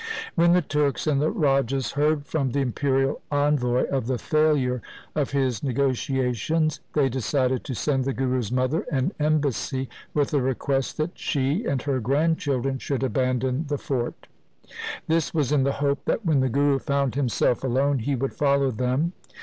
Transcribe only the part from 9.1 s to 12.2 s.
embassy with a request that she and her